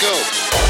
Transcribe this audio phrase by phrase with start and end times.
[0.00, 0.65] go.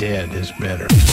[0.00, 1.09] dead is better.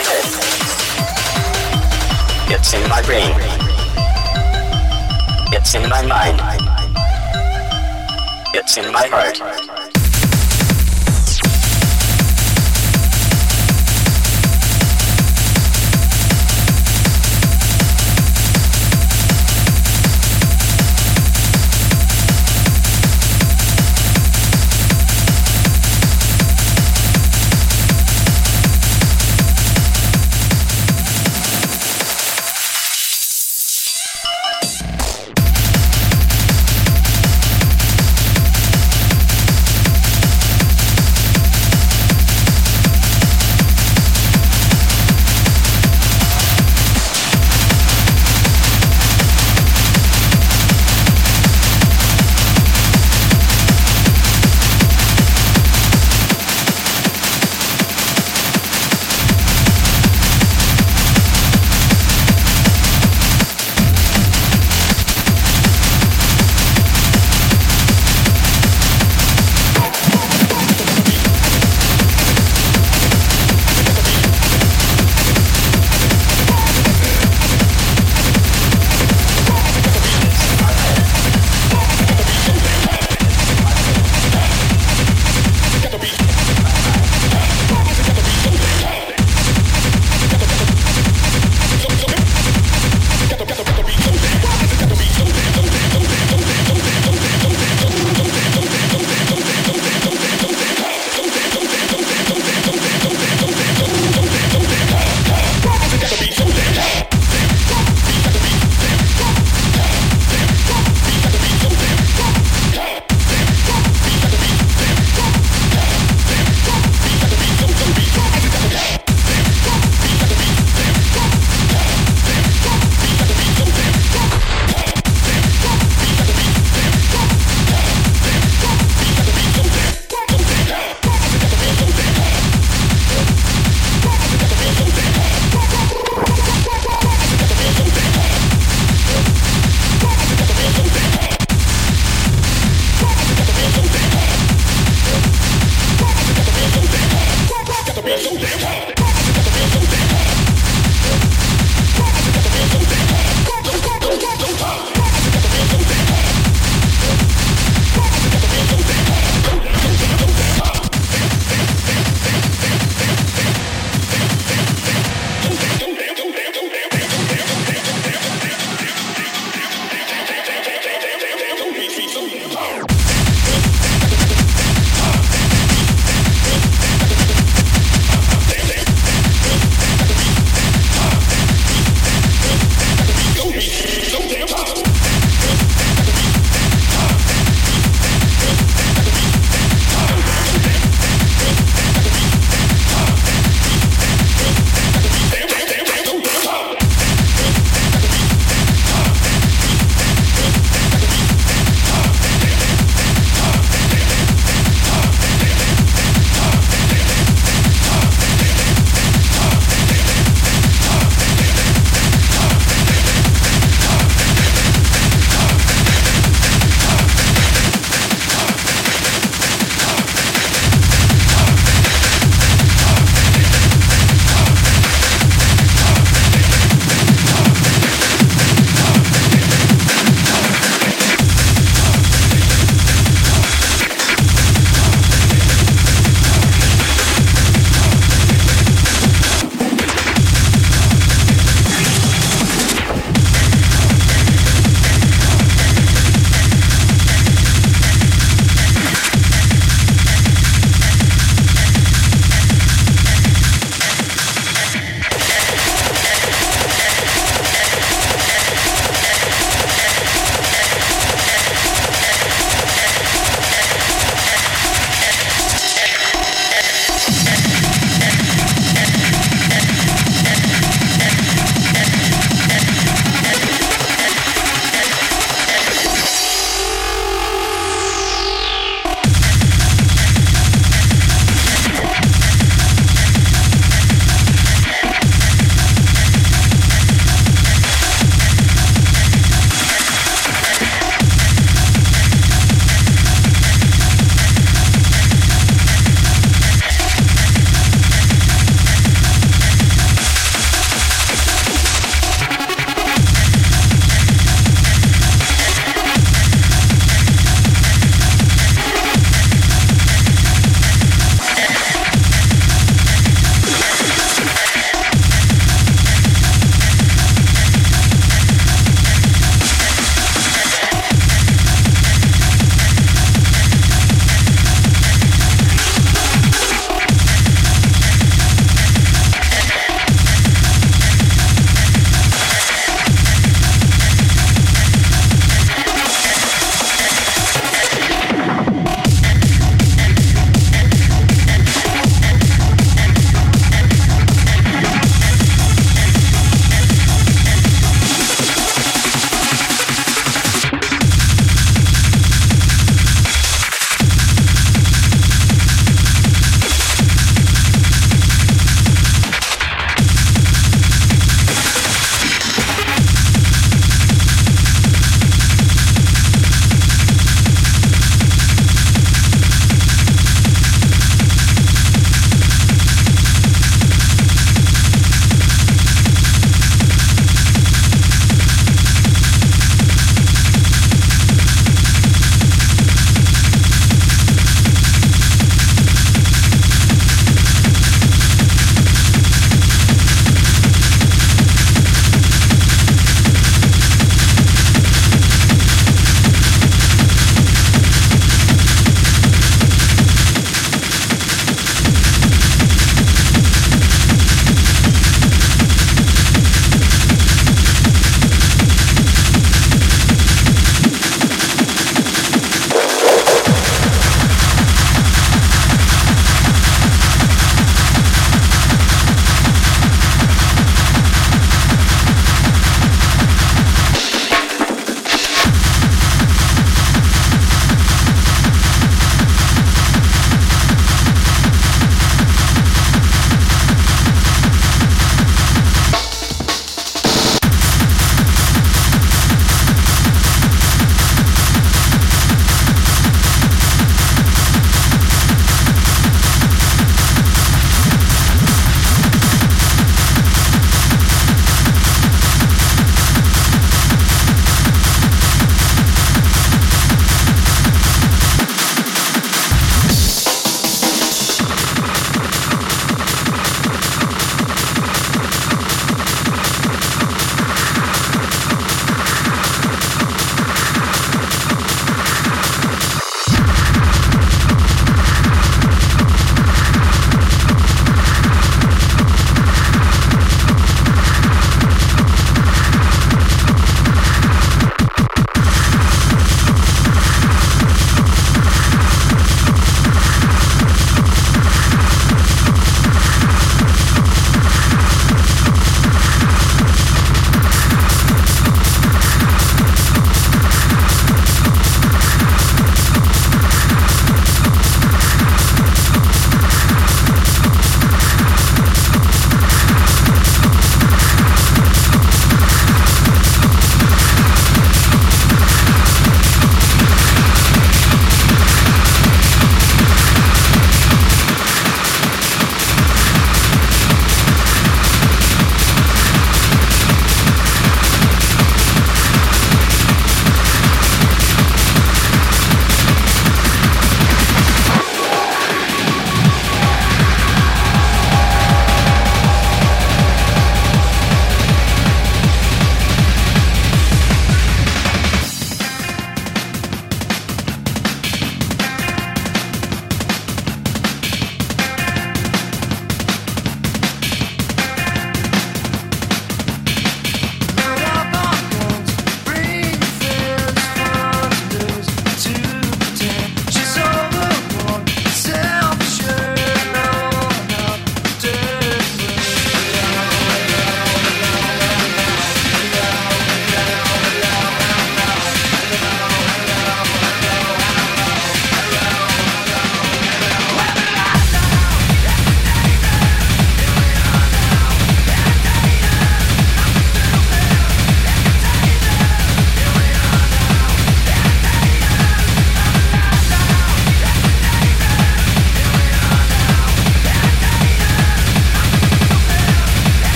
[0.00, 0.24] my head.
[2.52, 3.32] It's in my brain.
[5.52, 6.40] It's in my mind.
[8.54, 9.69] It's in my heart.